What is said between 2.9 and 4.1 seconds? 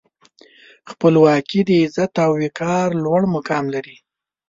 لوړ مقام لري.